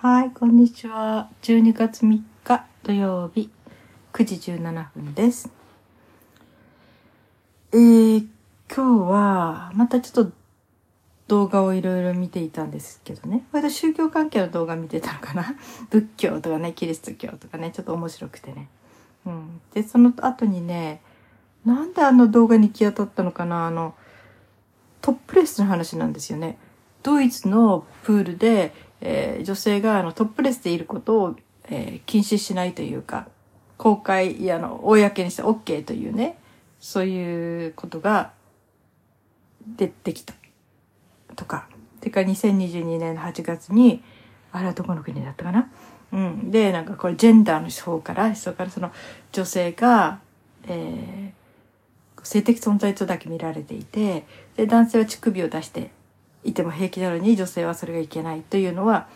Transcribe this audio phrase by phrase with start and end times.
[0.00, 1.28] はい、こんにちは。
[1.42, 3.50] 12月3日土曜日
[4.12, 5.50] 9時17分です。
[7.72, 8.26] えー、
[8.72, 10.32] 今日はまたちょっと
[11.26, 13.44] 動画をいろいろ見ていたんですけどね。
[13.50, 15.56] 割と宗教関係の動画見てたのかな
[15.90, 18.68] 仏教とかね、キリスト教とかね、ちょっと面白くてね。
[19.26, 19.60] うん。
[19.74, 21.02] で、その後にね、
[21.64, 23.96] なんであの動画に行き当たったのかなあの、
[25.00, 26.56] トップレスの話なんですよね。
[27.02, 31.36] ドイツのプールで、えー女性があのトップレスでいることを、
[31.68, 33.28] えー禁止しないというか、
[33.76, 36.38] 公開、いや、あの、公にして OK というね、
[36.80, 38.32] そういうことが
[39.76, 40.34] 出てきた。
[41.36, 41.68] とか。
[42.00, 44.02] てか2022年の8月に、
[44.52, 45.70] あれはどこの国だったかな？
[46.12, 46.50] うん。
[46.50, 48.90] で、なんかこれジェンダーの方から、それからその
[49.32, 50.20] 女性が、
[50.66, 51.38] えー
[52.24, 55.92] 性的存在とだけ見られていて、で、男性は乳首を出して
[56.44, 59.08] いても平気なのに女性はそれがいけないというのは、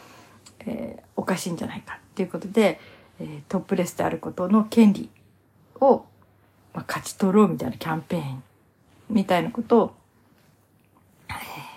[0.60, 2.80] えーおかしいんじゃないかっていうことで、
[3.20, 5.08] えートップレスであることの権利
[5.80, 6.04] を、
[6.74, 8.42] まあ、勝ち取ろうみたいなキャンペーン
[9.08, 9.94] みたいなことを、
[11.28, 11.72] えー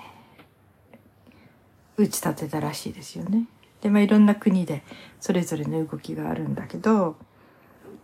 [1.97, 3.45] 打ち立てたらしいですよね。
[3.81, 4.83] で、まあ、いろんな国で
[5.21, 7.15] それぞれの動きがあるんだけど、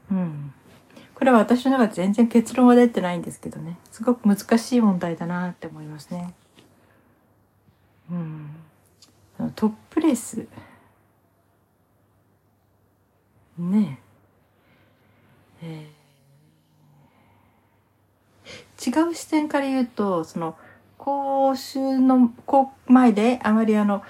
[0.09, 0.53] うん。
[1.13, 3.77] これは私の中で全然結論は出てないんですけどね。
[3.91, 6.33] すごく難しい問題だなって思いますね。
[8.11, 9.51] うん。
[9.55, 10.45] トップレス。
[13.57, 13.99] ね
[15.61, 15.87] え。
[15.97, 16.01] ー
[18.81, 20.57] 違う視点から言うと、その、
[20.97, 24.03] 公衆の、こう前であまりあの、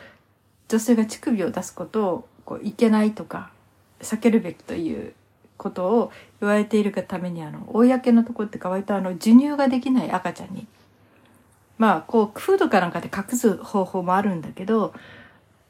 [0.70, 3.52] 女性が乳首を出すことを、こう、いけないとか、
[4.00, 5.14] 避けるべきという
[5.58, 10.68] ことを言われているがために、あの、公のとこってか割とあの、授乳ができない赤ちゃんに、
[11.82, 14.94] まあ、こう、フードかなんかで隠す方法もあるんだけど、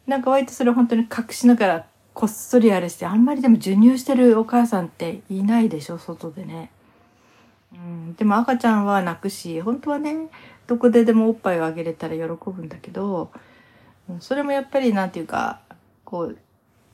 [0.07, 6.69] なんか割とそれ本当に隠しながら、こっそりあれして、あんまりでも授乳してるお母さんっていないでしょ、外でね。
[7.73, 10.27] うん、でも赤ちゃんは泣くし、本当はね、
[10.67, 13.31] どこででもおっぱいをあげれたら喜ぶんだけど、
[14.19, 15.61] それもやっぱりなんていうか、
[16.03, 16.37] こう、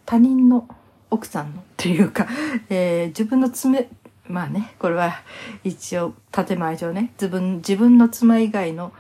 [0.06, 0.70] 他人の
[1.09, 2.28] 奥さんのっていうか、
[2.70, 3.90] えー自分の爪、
[4.28, 5.24] まあね、これは
[5.64, 8.94] 一応建前上ね、自分、自分の妻以外の、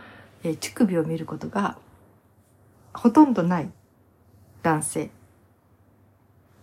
[0.47, 1.77] えー乳首を見ることが
[2.93, 3.69] ほとんどない
[4.63, 5.09] 男性。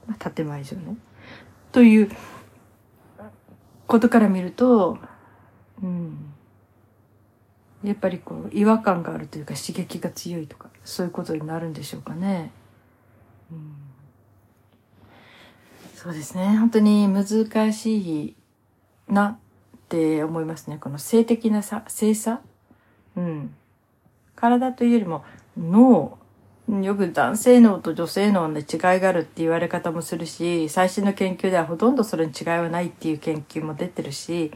[0.07, 0.97] まあ、建前上ね。
[1.71, 2.11] という
[3.87, 4.99] ことから見ると、
[5.83, 6.33] うん。
[7.83, 12.51] やっぱりこう、違和感があるというか刺激が強いとか、そういうことになるんでしょうかね。
[13.53, 13.75] うん、
[15.95, 16.57] そうですね。
[16.57, 18.37] 本当に難しい
[19.09, 19.39] なっ
[19.89, 20.79] て思いますね。
[20.79, 22.41] この性的なさ、性差
[23.17, 23.55] うん。
[24.37, 25.25] 体というよりも
[25.57, 26.19] 脳。
[26.67, 28.65] よく男性脳と女性脳の違い
[29.01, 34.51] があるって言われ方もするし、最新の研究ではほとんどそれに違いはないっていう研究も出てるし、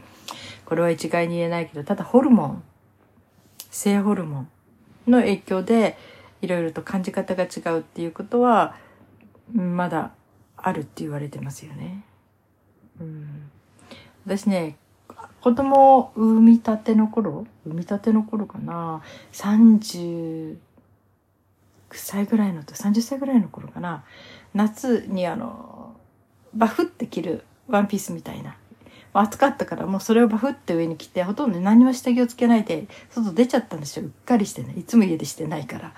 [0.65, 2.63] これは一概に言えないけど、ただホルモン、
[3.69, 4.49] 性ホルモン
[5.07, 5.97] の影響で
[6.41, 8.75] いろいろと感じ方が違うっていうことは、
[9.53, 10.11] まだ
[10.57, 12.03] あるって言われてますよね。
[12.99, 13.51] うん、
[14.25, 14.77] 私ね、
[15.41, 17.45] 子供を産みたての頃？
[17.65, 19.01] 産みたての頃かな
[19.31, 20.57] ?30、
[21.91, 24.03] 歳ぐらいのと、30歳ぐらいの頃かな？
[24.53, 25.95] 夏にあの、
[26.53, 28.55] バフって着るワンピースみたいな。
[29.11, 34.05] 暑かったからもうそれをバフって上に着て、ほとんど何も下着をつけないで、外出ちゃったんですよ。
[34.05, 34.73] うっかりしてね。
[34.77, 35.93] いつも家でしてないから。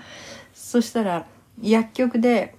[0.53, 1.25] そしたら、
[1.62, 2.56] 薬局で、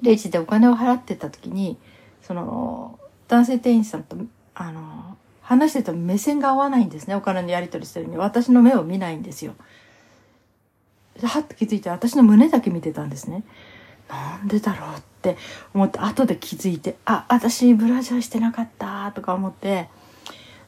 [0.00, 1.76] レジでお金を払ってた時に、
[2.22, 4.16] その、男性店員さんと、
[4.54, 5.16] あの、
[5.48, 7.14] 話してても目線が合わないんですね。
[7.14, 8.18] お金のやり取りしてるのに。
[8.18, 9.54] 私の目を見ないんですよ。
[11.22, 13.44] はっと気づいて私の胸だけ見てたんですね。
[14.10, 15.38] なんでだろうって
[15.72, 19.88] 思って後で気づいて、あ、私ブラジャーしてなかったとか思って、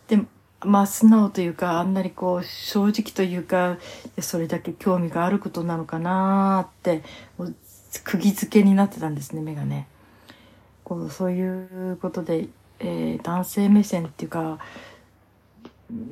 [0.08, 0.24] で、
[0.64, 3.76] まあ素直というか、あんなにこう正直というか、
[4.18, 7.02] それだけ興味があることなのかなって、
[7.36, 7.54] もう
[8.04, 9.88] 釘付けになってたんですね、目がね。
[10.84, 12.48] こうそういうことで、
[12.80, 14.58] えー男性目線っていうか、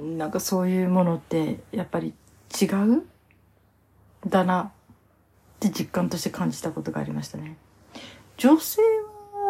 [0.00, 2.12] なんかそういうものってやっぱり
[2.60, 3.04] 違う
[4.26, 4.70] だなっ
[5.60, 7.56] て実感として感じたことがありましたね。
[8.36, 8.82] 女性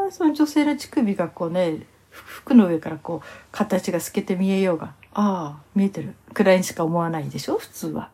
[0.04, 6.14] は、その女性の乳首がこうね、服の上からこう形が透けて見えようが、ああ、見えてる。
[6.32, 7.58] くらいにしか思わないでしょ？
[7.58, 8.10] 普通は。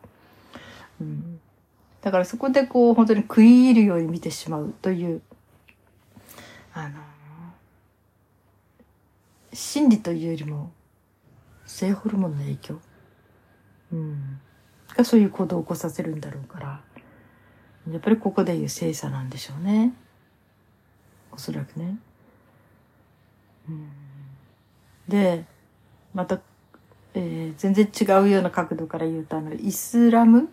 [0.99, 1.39] うん。
[2.01, 5.21] だからそこでこう本当に食い入るように見てしまうという、
[6.73, 6.99] あの、
[9.55, 10.71] 心理というよりも、
[11.65, 12.79] 性ホルモンの影響？
[13.93, 14.39] うん。
[14.95, 16.81] がそういう行動を起こさせるんだろうから、
[17.91, 19.93] やっぱりここでいう性差なんでしょうね。
[21.31, 21.97] おそらくね。
[23.67, 23.89] うん、
[25.07, 25.45] で、
[26.13, 26.39] また、
[27.13, 30.49] えー、全然違うような角度から言うと、あの、イスラム？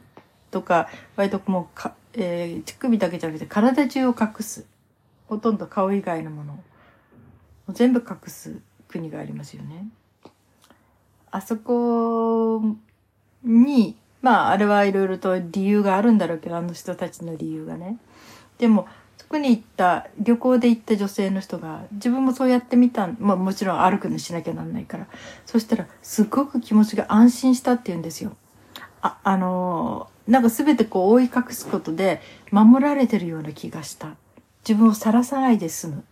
[0.51, 4.67] とか、割ともうか、えー、乳首だけじゃなくて体中を隠す。
[5.27, 6.63] ほとんど顔以外のもの
[7.69, 8.61] を全部隠す
[8.93, 9.89] 国がありますよね。
[11.31, 12.63] あそこ
[13.43, 17.99] に、まあ、あれはいろいろと理由があるんだろうけど、あの人たちの理由がね。
[18.59, 18.87] でも、
[19.17, 25.07] そこに行った、旅行で行った女性の人が、自分もそうやってみたまあもちろん歩くのしなきゃなんないから。
[25.47, 28.37] そしたら、すごく気持ちが安心したって言うんですよ。
[29.01, 34.17] あ、あの、なんか全てこう覆い隠すことで守られてるような気がした。
[34.69, 36.05] 自分をさらさないで済む。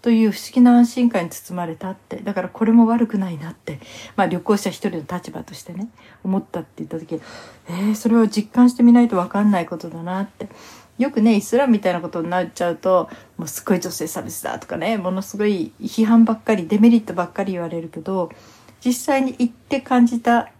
[0.00, 2.16] という不思議な安心感に包まれたって。
[2.16, 3.80] だからこれも悪くないなって。
[4.16, 5.88] まあ旅行者一人の立場としてね、
[6.24, 7.20] 思ったって言った時、
[7.68, 10.48] えー、それを実感してみないとわかんないことだなって。
[10.98, 18.30] よくね、イスラムみたいなことになっちゃうと、もうすごい女性差別だとかね、ものすごい批判ばっかり、デメリットばっかり言われるけど、
[18.84, 20.50] 実際に行って感じた、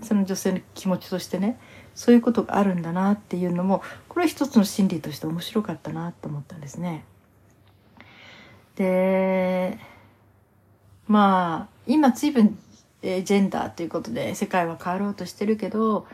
[0.00, 1.58] その女性の気持ちとしてね、
[1.96, 7.04] そういうことがあるんだなっていうのも、これは一つの心理として面白かったなと思ったんですね。
[8.78, 9.76] で、
[11.08, 12.56] まあ、今随分、
[13.02, 16.06] えー、ジェンダーということで世界は変わろうとしてるけど、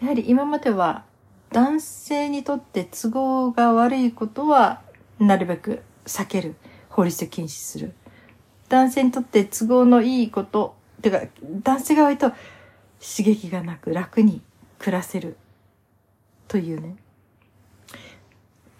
[0.00, 1.04] やはり今までは
[1.52, 4.80] 男性にとって都合が悪いことは
[5.18, 6.54] なるべく避ける。
[6.88, 7.92] 法律で禁止する。
[8.70, 11.20] 男性にとって都合のいいこと、てか、
[11.62, 14.40] 男性が割と刺激がなく楽に
[14.78, 15.36] 暮らせる。
[16.48, 16.96] というね。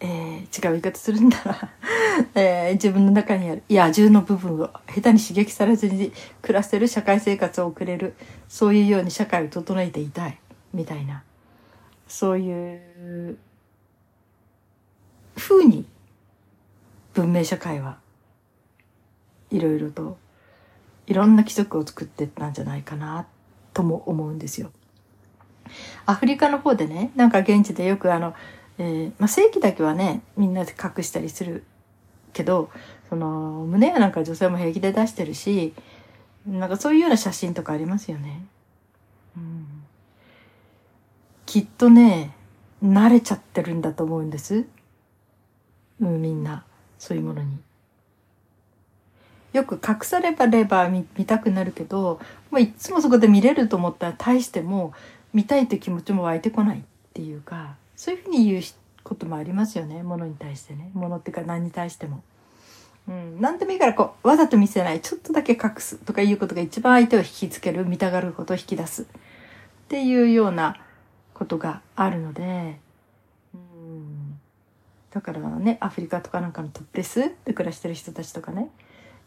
[0.00, 1.68] えー、違う言い方するんだら
[2.34, 8.14] えー、自分の中にある野獣の部分を下手に刺激されずに暮らせる社会生活を送れる、
[8.48, 10.38] そういうように社会を整えていたい、
[10.72, 11.22] みたいな。
[12.08, 13.38] そういう
[15.36, 15.86] 風に
[17.14, 17.98] 文明社会は
[19.50, 20.18] いろいろと
[21.06, 23.26] いろんな規則を作ってったんじゃないかな
[23.74, 24.70] とも思うんですよ。
[26.06, 28.34] アフリカの方でね、なんか現地でよくあの、
[28.80, 31.64] えー、まあ、正規だけはね、みんなで隠したりする
[32.32, 32.70] けど、
[33.10, 35.74] その、胸やなんか女性も平気で出してるし、
[36.46, 38.42] なんかそういうような写真とかありますよね。
[39.36, 39.66] うん、
[41.44, 42.34] きっとね、
[42.82, 44.64] 慣れちゃってるんだと思うんです。
[46.00, 46.64] うん、みんな、
[46.98, 47.58] そういうものに。
[49.52, 52.18] よく隠さればれば見たくなるけど、
[52.50, 54.94] もういつもそこで見れると思ったら大しても
[55.34, 56.82] 見たいという気持ちも湧いてこないっ
[57.12, 58.62] ていうか、そういうふうに言う
[59.04, 60.02] こともありますよね。
[60.02, 60.90] ものに対してね。
[60.94, 62.22] ものってか何に対しても。
[63.06, 63.38] うん。
[63.42, 65.02] 何でもいいからこう、わざと見せない。
[65.02, 69.02] ちょっとだけ隠すとかいうことが一番相手を引きつける、見たがることを引き出す。
[69.02, 69.06] っ
[69.88, 70.78] ていうような
[71.34, 72.78] ことがあるので、
[73.52, 74.40] うん。
[75.10, 78.70] だからね、アフリカとかなんかのトップレスで暮らしてる人たちとかね。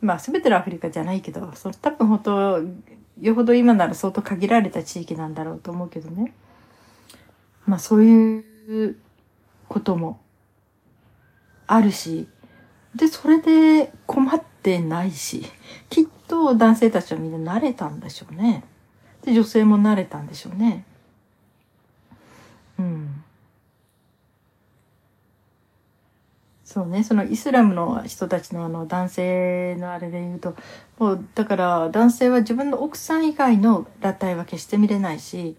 [0.02, 2.60] まあ全てのアフリカじゃないけど、その多分本当、
[3.22, 6.34] よほど今なら相当限られた地域なんだろうと思うけどね。
[7.68, 8.53] まあそういう
[9.68, 10.20] ことも
[11.68, 12.28] あるし、
[12.96, 15.46] で、それで困ってないし、
[15.90, 18.64] きっと男性たちはみんな慣れたんでしょうね。
[19.24, 20.86] で、女性も慣れたんでしょうね。
[22.78, 23.24] うん。
[26.64, 30.56] そうね、そのイスラムの人たちのあの男性のあれで言うと、
[30.98, 35.56] もうだから男性は自分の奥さん以外の裸体は決して見れないし、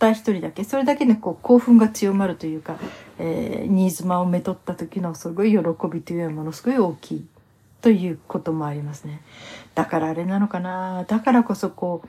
[0.00, 2.78] った一人だけ、それだけでこう興奮が強まるというか、
[3.18, 5.58] えー、新妻をめとった時のすごい喜
[5.92, 7.26] びというのはものすごい大きい
[7.82, 9.20] ということもありますね。
[9.74, 12.08] だからあれなのかなだからこそこう、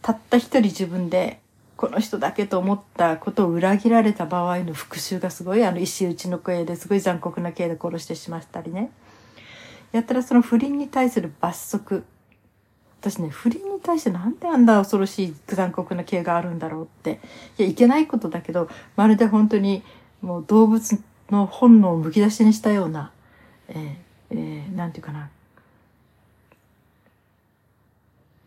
[0.00, 1.40] たった一人自分で
[1.76, 8.90] この人だけと思ったことを裏切られた場合の復讐がすごいあの石打ちの声ですごい残酷な刑で殺してしまったりね。
[9.90, 12.04] やったらその不倫に対する罰則
[13.10, 17.20] 私ね、不倫に対してなんであんな恐ろしい残酷な刑があるんだろうって。
[17.58, 19.82] いや、いけないことだけど、まるで本当に
[20.22, 20.98] もう動物
[21.30, 23.12] の本能をむき出しにしたような、
[23.68, 23.94] えー、
[24.30, 25.28] えー、なんていうかな。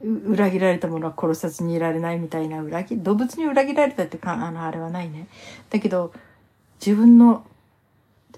[0.04, 5.28] 裏切られたものは殺さずにいられないみたいな裏切、動物に裏切られたってか、あの、あれはないね。
[5.70, 6.14] だけど、
[6.84, 7.46] 自分の、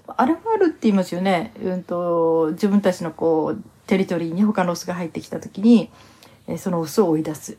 [0.06, 1.52] あれもあるって言いますよね。
[1.62, 5.90] うんと、自分たちのこう、テリトリーに他のオスが入ってきた時に、
[6.50, 7.58] えそのオスを追い出す。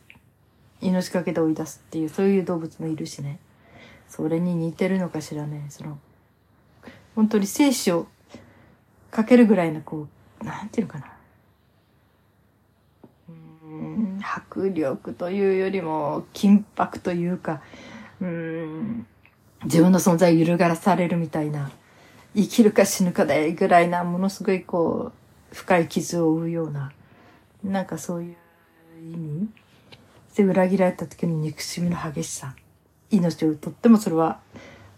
[0.82, 3.40] 命かけで追い出すっていう、そういう動物もいるしね。
[4.10, 5.66] それに似てるのかしらね。
[5.70, 5.98] その、
[7.16, 8.08] 本当に生死を
[9.10, 10.08] かけるぐらいのこ
[10.42, 11.14] う、なんていうのかな。
[13.64, 17.62] うん、迫力というよりも、緊迫というか、
[18.20, 19.08] うん、
[19.64, 21.72] 自分の存在を揺るがらされるみたいな、
[22.36, 25.14] 生きるか死ぬかでぐらいな、ものすごいこ
[25.52, 26.92] う、深い傷を負うような、
[27.64, 28.36] なんかそういう
[29.02, 29.50] 意味？
[30.36, 32.56] で裏切られた時の憎しみの激しさ。
[33.10, 34.40] 命をとってもそれは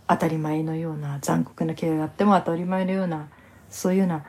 [0.07, 3.29] 当たり前のような残酷な刑があっても当たり前のような、
[3.69, 4.25] そういうような、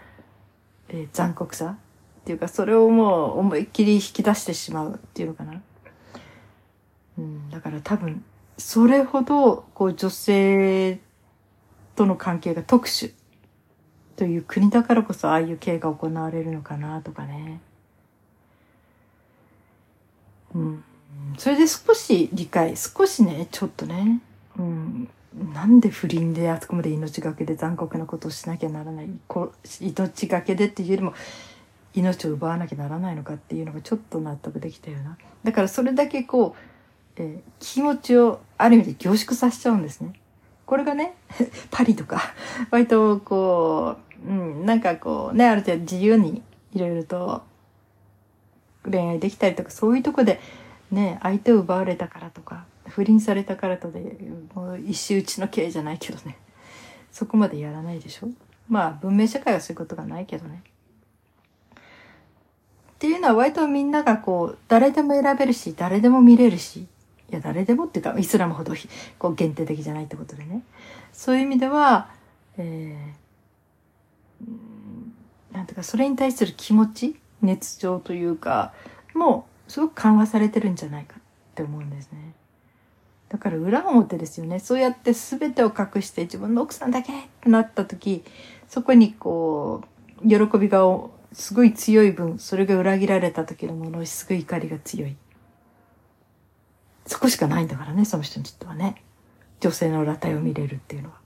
[0.89, 1.77] えー、残酷さ
[2.21, 5.61] っていうか、それをもう思いっきり引き出してしまうっていうのかな。
[7.19, 8.25] うん、だから多分、
[8.57, 10.99] それほど、こう女性
[11.95, 13.13] との関係が特殊
[14.17, 17.61] という国だからこそああいう刑が行われるのかなとかね。
[20.55, 20.85] うん。
[21.39, 24.21] それで少し理解、少しね、ちょっとね、
[24.59, 25.09] うん、
[25.53, 31.15] なんで不倫であそこまで命がけで残酷なことをしなきゃならない、こ命がけでっていうよりも、
[31.95, 35.17] 命を奪わなきゃならないのかっていうのがちょっと納得できたような。
[35.43, 40.13] だからそれだけこう、えー、気持ちをある意味で凝縮させちゃうんですね。
[40.67, 41.15] これがね、
[41.71, 42.21] パリとか、
[42.71, 43.97] 割とこ
[44.27, 46.43] う、うん、なんかこうね、ある程度自由に
[46.73, 47.43] いろいろと
[48.91, 50.41] 恋愛できたりとか、そういうとこで
[50.91, 54.17] ね、相手を奪われたからとか、不倫されたからとで、
[54.55, 56.37] もう一周打ちの刑じゃないけどね。
[57.11, 58.29] そこまでやらないでしょ？
[58.69, 60.63] まあ、文明社会はそういうことがないけどね。
[61.75, 61.79] っ
[62.99, 66.87] ていうのは割とみんながこう、誰でも選べるし、誰でも見れるし、い
[67.31, 68.75] や、誰でもっていうか、イスラムほど
[69.19, 70.63] こう限定的じゃないってことでね。
[71.13, 72.11] そういう意味では、
[72.57, 78.73] えー、なんていうか、それに対する気持ち、熱情というか、
[79.15, 81.21] もう、すごく緩和されてるんじゃないかっ
[81.55, 82.35] て思うんですね。
[83.29, 84.61] だから裏表ですよね。
[84.61, 88.25] そうやって全てを隠して自分の奥さんだけってなった時、
[88.69, 89.83] そこにこ
[90.23, 90.85] う、喜びが
[91.33, 95.17] すごい強い分、それが裏切られた時のものすごい怒りが強い。
[97.07, 99.03] そこしかないんだからね、その人にとってはね。
[99.61, 101.17] 女性の裸体を見れるっていうのは。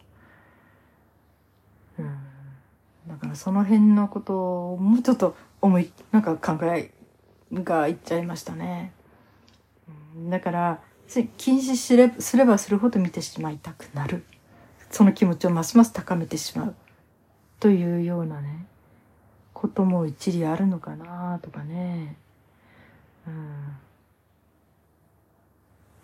[1.99, 2.19] うん。
[3.09, 6.91] だからその辺のことをもうちょっと思い、なんか考え
[7.53, 8.93] がいっちゃいましたね。
[10.29, 10.81] だから、
[11.39, 14.25] 禁止すれすればするほど見てしまいたくなる。
[14.91, 16.75] その気持ちをますます高めてしまう。
[17.61, 18.67] というようなね、
[19.53, 22.17] ことも一理あるのかなとかね。
[23.27, 23.77] うん。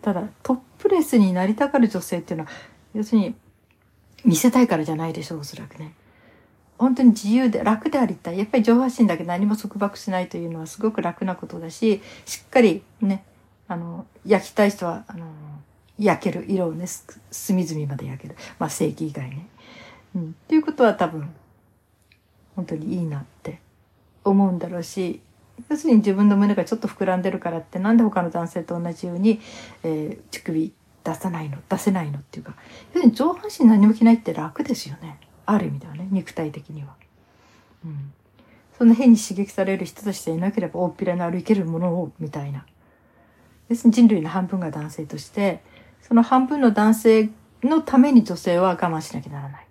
[0.01, 2.51] ただ、トップレスになりたがる女性っていうのは、
[2.93, 3.35] 要するに、
[4.23, 5.93] 見せたいからじゃないでしょう、おそらくね。
[6.77, 8.37] 本当に自由で楽でありたい。
[8.37, 13.23] やっぱり上半身だけ何も束縛しないというのはすごく楽なことだし、しっかりね、
[13.67, 15.25] あの、焼きたい人は、あの、
[15.97, 16.45] 焼ける。
[16.47, 16.85] 色をね、
[17.31, 18.35] 隅々まで焼ける。
[18.59, 19.47] まあ正規以外ね。
[20.15, 20.29] うん。
[20.29, 21.33] っていうことは多分、
[22.55, 23.59] 本当にいいなって
[24.23, 25.21] 思うんだろうし、
[25.69, 29.39] 要するに自分の胸がちょっと膨らんでるからってなんで他の男性と同じように、
[29.83, 32.55] えー、乳首出さないの出せないのっていうか
[32.93, 35.19] 要するに上半身何も着ないって楽ですよね。
[35.45, 36.95] ある意味ではね、肉体的には。
[37.85, 38.13] うん。
[38.77, 42.65] そんな変に刺激される人としていなければ大っぴらに歩けるものを、みたいな。
[43.69, 45.61] 要するに人類の半分が男性として、
[46.01, 47.29] その半分の男性
[47.63, 49.63] のために女性は我慢しなきゃならない。
[49.63, 49.67] っ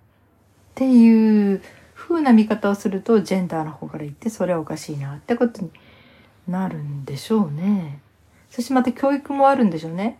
[0.75, 1.61] ていう
[1.93, 5.71] 風な見方をすると、ジェンダーの方から言って、それはおかしいなってことに
[6.47, 7.99] なるんでしょうね。
[8.49, 10.19] そしてまた教育もあるんでしょうね。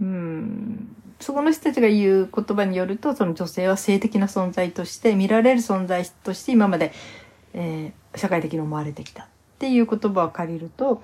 [0.00, 0.96] うん。
[1.20, 6.92] そこの人たちが言う言葉によると、その女性は性的な存在として、見られる存在として今まで、
[7.54, 9.26] えー、社会的に思われてきたっ
[9.58, 11.02] ていう言葉を借りると、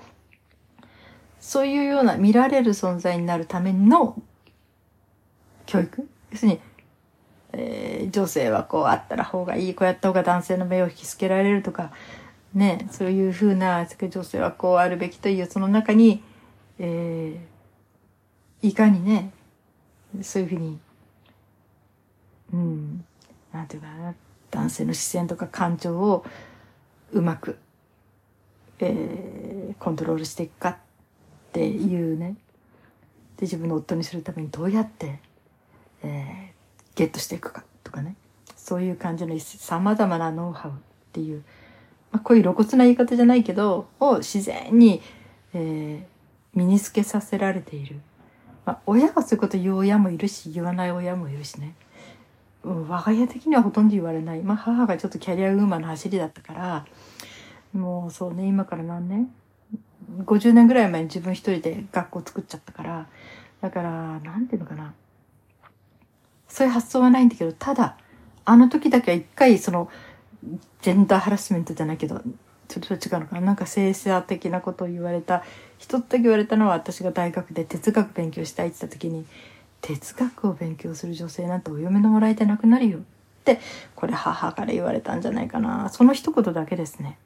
[1.39, 4.19] そういうような見られる存在になるための
[5.65, 6.59] 教育要するに、
[7.53, 11.91] えー、女性はこうあったら方がいい、こうやった方が男性の目を引きつけられるとか、
[12.53, 16.23] ね、そういうふうな、女性はこうあるべきという、その中に、
[16.79, 19.31] えー、いかにね、
[20.23, 20.79] そういうふうに、
[22.53, 23.05] うん、
[23.51, 24.15] なんていうかな、
[24.51, 26.25] 男性の視線とか感情を
[27.11, 27.57] うまく、
[28.79, 30.77] えー、コントロールしていくかっ
[31.53, 32.35] ていうね。
[33.37, 35.19] で、自分の夫にするためにどうやって、
[36.03, 38.15] えー、ゲットしていくかとかね。
[38.55, 40.75] そういう感じの様々なノウハウっ
[41.11, 41.43] ていう、
[42.11, 45.01] まあ、こういう露骨な言い方じゃないけど、を自然に、
[45.53, 46.03] えー、
[46.57, 47.99] 身につけさせられている。
[48.65, 51.75] まあ、親がそういうこと言う親もいるし、言わない親もいるしね。
[52.63, 54.41] うん、我が家的にはほとんど言われない。
[54.41, 56.85] まあ、母がちょっとキャリアウーマンの走りだったから、
[57.73, 59.31] もうそうね、今から何年
[60.25, 63.07] ?50 年ぐらい前に自分一人で学校作っちゃったから、
[63.61, 64.93] だから、なんていうのかな。
[66.47, 67.97] そういう発想はないんだけど、ただ、
[68.45, 69.89] あの時だけは一回、その、
[70.81, 72.21] ジェンダーハラスメントじゃないけど、
[72.67, 73.41] ちょっと違うのかな。
[73.41, 75.43] なんか性差的なことを言われた。
[75.77, 79.25] 一つだけ言われたのは私が大学で哲学勉強したいって言った時に
[79.81, 82.99] 哲学を勉強する女性なんてお嫁のもらいてなくなるよ。
[82.99, 83.15] って
[83.53, 83.61] って
[83.95, 85.89] これ母から言われたんじゃないかな。
[85.89, 87.19] その一言だけですね、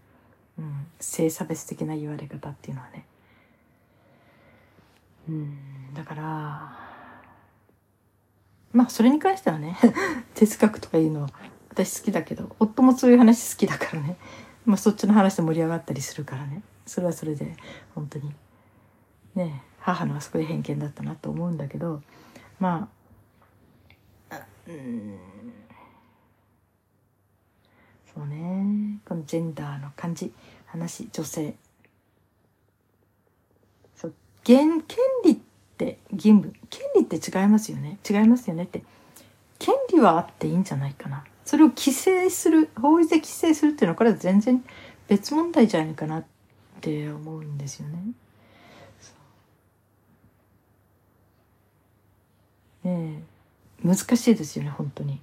[0.60, 3.05] うん、性差別的な言われ方っていうのはね。
[5.29, 5.93] うん。
[5.93, 6.24] だから
[8.74, 9.77] まあそれに関してはね
[10.36, 11.29] 哲学とかいうのは
[11.69, 14.17] 私好きだけど夫もそういう話好きだからね。
[14.70, 16.62] まあそっちの話で盛り上がったりするからね。
[16.86, 17.56] それはそれで
[17.96, 18.32] 本当に。
[19.36, 22.02] ね母のあそこで偏見だったなと思うんだけど
[22.60, 22.90] ま
[24.30, 24.36] あ
[24.68, 25.18] うん。
[28.14, 29.00] そうね。
[29.06, 30.32] このジェンダーの感じ。
[30.68, 31.56] 話女性。
[33.96, 34.14] そう。
[34.44, 34.84] 権
[35.26, 35.36] 利っ
[35.78, 36.54] て義務。
[36.70, 37.98] 権利って違いますよね。
[38.08, 38.84] 違いますよねって。
[39.58, 41.24] 権利はあっていいんじゃないかな。
[41.50, 44.63] それを規制する法律で規制するっていうのはこれは全然
[45.08, 46.24] 別問題じゃないかなっ
[46.79, 47.98] て思うんですよね。
[52.84, 53.24] ね
[53.84, 55.20] え難しいですよね本当に。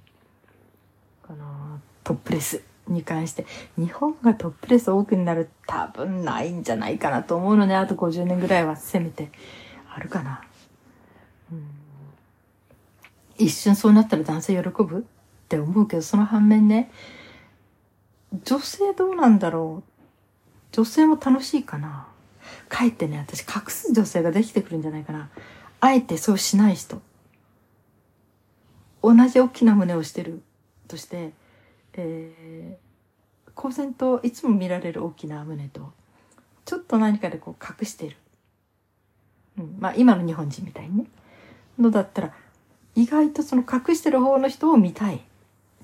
[1.25, 3.45] このトップレスに関して
[3.77, 9.31] 日本がトップレス多くになる多分ないんじゃないかなと思うのねあと50年ぐらいはせめて
[9.89, 10.43] あるかな。
[11.53, 11.69] うん、
[13.37, 15.05] 一瞬そうなったら男性喜ぶ？
[15.47, 16.91] って思うけどその反面ね
[18.43, 19.89] 女性どうなんだろう
[20.71, 22.07] 女性も楽しいかな
[22.69, 25.29] かえってね私隠す女性ができてくるんじゃないかな
[25.79, 27.01] あえてそうしない人
[29.01, 30.41] 同じ大きな胸をしてる
[30.87, 31.31] として、
[31.93, 35.93] えー、公然といつも見られる大きな胸と、
[36.65, 38.17] ちょっと何かでこう隠してる。
[39.57, 41.05] うん、まあ今の日本人みたいにね。
[41.79, 42.33] のだったら、
[42.95, 45.21] 意外とその隠してる方の人を見たい。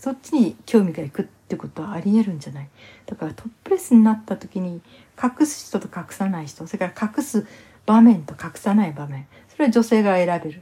[0.03, 2.67] そっちに興味がいくってことはあり得るんじゃない？
[3.05, 4.81] だからトップレスになった時に
[5.17, 7.47] 隠す人と隠さない人、それから隠す
[7.85, 9.27] 場面と隠さない場面。
[9.47, 10.61] それは女性が選べる。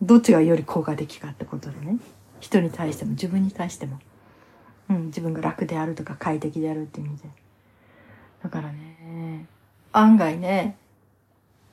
[0.00, 1.98] どっちがより効果的かってことでね。
[2.38, 3.98] 人に対しても自分に対しても、
[4.90, 7.24] うん、自分が楽であるとか快適であるって意味で。
[8.44, 9.46] だからね
[9.90, 10.76] 案外ね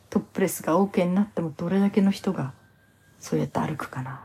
[0.10, 2.54] トップレスが OK になってもどれだけの人が
[3.20, 4.22] そうやって歩くかな。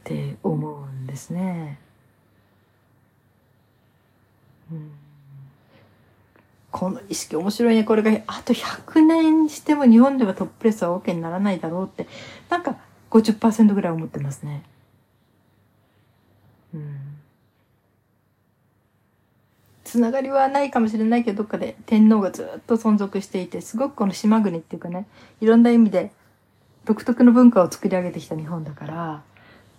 [0.00, 1.78] って思うんですね。
[6.70, 7.84] この意識面白いね。
[7.84, 12.06] これがあと100年しても日本ではトップレスは OK にならないだろうって、
[12.48, 12.76] なんか
[13.10, 14.62] 50%ぐらい思ってますね。
[16.72, 16.96] うん。
[19.82, 25.06] つながりはないかもしれないけど、どっかで天皇がずっと存続していて、すごくこの島国っていうかね、
[25.40, 26.12] いろんな意味で
[26.84, 29.22] 独特の文化を作り上げてきた日本だから、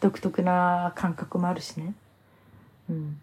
[0.01, 1.93] 独特な感覚もあるしね。
[2.89, 3.19] うん。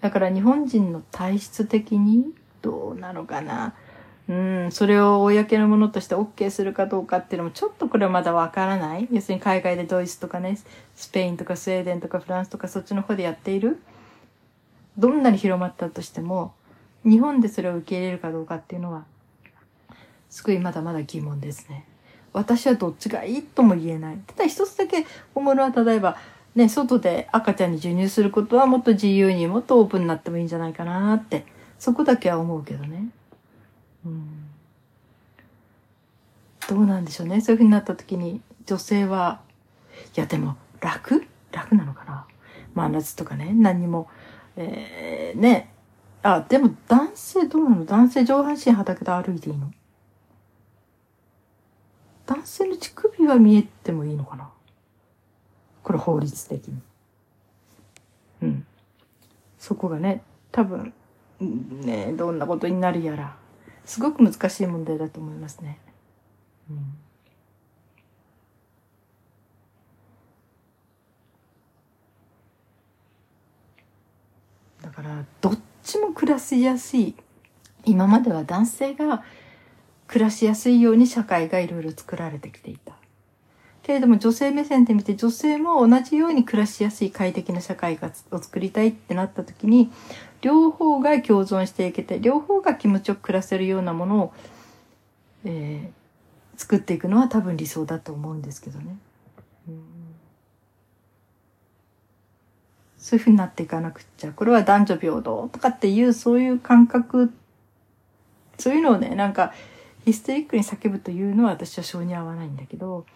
[0.00, 3.74] だから日本人の体質的にどうなのかな。
[4.28, 9.08] うん、それを公のものとして OK するかどうかっていうのもちょっとこれはまだわからない。
[9.10, 10.56] 要するに海外でドイツとかね、
[10.94, 13.82] スペインとかスウェーデンとかフランスとかそっちの方でやっている。
[14.96, 16.54] どんなに広まったとしても、
[17.04, 19.04] 日本でそれを受け入れるかどうかっていうのは、
[20.28, 21.86] すごいまだまだ疑問ですね。
[22.32, 24.18] 私はどっちがいいとも言えない。
[24.26, 26.16] ただ一つだけ思うのは、例えば、
[26.54, 31.44] ね、外で赤ちゃんに授乳することはもっと自由にもっとオープンになってもいいんじゃないかなって、
[31.78, 33.08] そこだけは思うけどね。
[34.04, 34.46] うん。
[36.68, 37.40] どうなんでしょうね。
[37.40, 39.40] そういうふうになった時に女性は、
[40.16, 41.24] いやでも楽？
[41.52, 42.26] 楽なのかな？
[42.74, 44.08] 真夏とかね、何にも、
[44.56, 45.72] えー、ね。
[46.22, 47.84] あ、でも男性どうなの？
[47.84, 49.72] 男性上半身裸で歩いていいの？
[52.30, 54.48] 男性の乳首は見えてもいいのかな？
[55.82, 56.80] これ法律的に。
[58.42, 58.66] うん。
[59.58, 60.94] そこがね、多分、
[61.40, 63.36] ね、どんなことになるやら、
[63.84, 65.80] すごく難しい問題だと思いますね。
[66.70, 66.94] うん。
[74.82, 77.16] だから、どっちも暮らしやすい。
[77.84, 79.24] 今までは男性が
[80.10, 82.94] 暮らしやすいように社会がいろいろ作られてきていた。
[83.84, 87.98] けれども女性目線で見て女性も同じように暮らしやすい快適な社会
[88.32, 89.90] を作りたいってなった時に
[90.42, 94.32] 両方が共存していけて両方が気持ちよく暮らせるようなものを、
[95.44, 98.96] えー、作っていくのは多分理想だと思うんですけどね。
[102.98, 104.32] そういうふうになっていかなくっちゃ。
[104.32, 107.32] これは男女平等とかっていうそういう感覚、
[108.58, 109.54] そういうのをね、なんか
[110.10, 113.06] ヒステリックに叫ぶというのは私は性に合わないんだけど、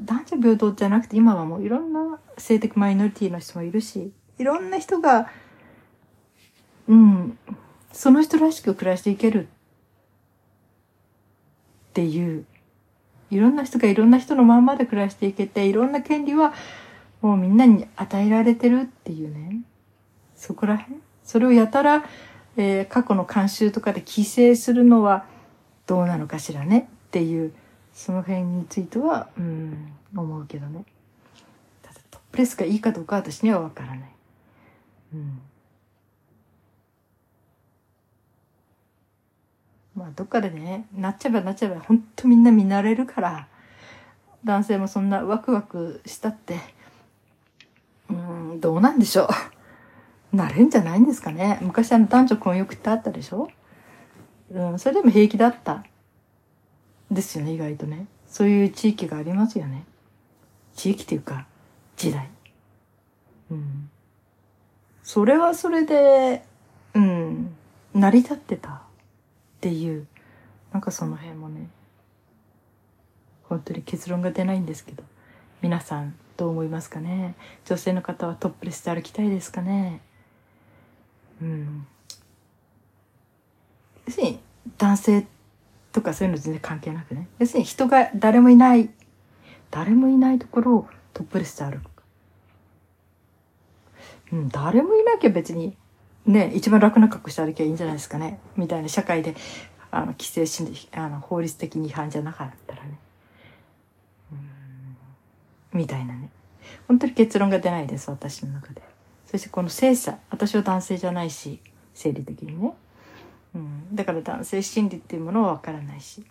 [0.00, 5.30] 男女平等じゃなくて今はもういろんな性的マイノリティの人もいるし、いろんな人が、
[6.88, 7.38] うん、
[7.92, 9.46] その人らしく暮らしていけるっ
[11.94, 12.44] ていう
[13.30, 16.52] いろんな人がいろんな人のまんまで暮らしていけて、いろんな権利は
[17.22, 19.60] もうみんなに与えられてるっていうね。
[20.34, 21.00] そこら辺？
[21.24, 22.04] それをやたら、
[22.56, 25.24] えー、過去の慣習とかで規制するのは
[25.86, 27.52] どうなのかしらねっていう、
[27.94, 30.84] その辺については、うん、思うけどね。
[31.82, 34.00] ただトップレスがいいかどうか私にはわからない。
[35.14, 35.40] うん。
[39.96, 43.48] まあどっかでね、なっちゃえばなっちゃえば本当みんな見慣れるから、
[44.44, 46.60] 男性もそんなワクワクしたって、
[48.10, 49.28] うん、どうなんでしょ
[50.32, 50.36] う。
[50.36, 51.58] なれんじゃないんですかね。
[51.62, 53.48] 昔あの男女混浴ってあったでしょ
[54.50, 55.84] うん、それでも平気だった。
[57.10, 58.06] ですよね、意外とね。
[58.26, 59.84] そういう地域がありますよね。
[60.74, 61.46] 地域っていうか、
[61.96, 62.28] 時代。
[63.50, 63.90] うん。
[65.02, 66.44] それはそれで、
[66.94, 67.54] うん、
[67.94, 68.70] 成り立ってた。
[68.70, 68.80] っ
[69.60, 70.06] ていう、
[70.72, 71.68] なんかその辺もね、
[73.44, 75.02] 本当に結論が出ないんですけど、
[75.62, 80.00] 皆さんどう思いますかね女性の方はトップレスで歩きたいですかね
[81.40, 81.86] うん。
[84.06, 84.40] 要するに、
[84.78, 85.26] 男性
[85.92, 87.28] とかそういうの全然関係なくね。
[87.38, 88.90] 要するに人が誰もいない、
[89.70, 91.90] 誰もいないところをトップレスで歩く。
[94.32, 95.76] うん、誰もいなきゃ別に
[96.26, 98.40] ね、一番楽な格好して歩きゃいいんじゃないですかね。
[98.56, 99.36] みたいな社会で、
[99.92, 102.98] あの、規制し、あの、法律的に違反じゃなかったらね。
[105.72, 106.30] うん、みたいなね。
[106.88, 108.82] 本当に結論が出ないです、私の中で。
[109.26, 111.60] そしてこの性差、私は男性じゃないし、
[111.94, 112.74] 生理的にね。
[113.56, 116.24] うん、だから男性心理っていうものはわからないし。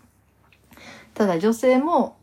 [1.16, 2.18] ただ女性も、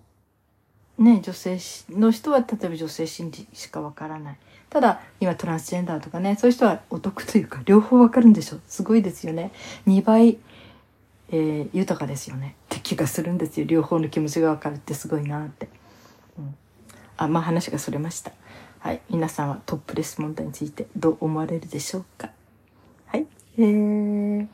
[0.98, 1.58] ね、女性
[1.90, 4.38] の人は例えば女性心理しかわからない。
[4.70, 8.58] ただ、今トランスジェンダーとかね、そういう人はお得というか、両方わかるんでしょ。
[8.68, 9.50] すごいですよね。
[9.86, 10.38] 2倍、
[11.30, 12.54] えー、豊かですよね。
[12.66, 13.66] って気がするんですよ。
[13.66, 15.68] 両方の気持ちがわかるってすごいなって。
[16.38, 16.54] うん、
[17.16, 18.32] あ、まあ話がそれました。
[18.78, 19.00] はい。
[19.10, 22.30] 皆さんはトップレス問題についてどう思われるでしょうか
[23.06, 23.26] はい。
[23.58, 24.48] えー、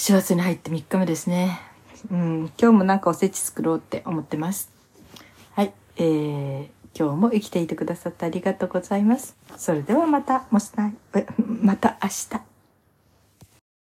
[0.00, 1.60] 4月に入って3日目ですね。
[2.10, 4.72] うん、今日もなんかおせち作ろうって思ってます。
[5.52, 5.74] はい。
[5.96, 6.66] えー
[6.98, 9.36] 今日も生きていてくださってありがとうございます。
[9.56, 10.94] それではまた、もしない、
[11.62, 12.49] また明日。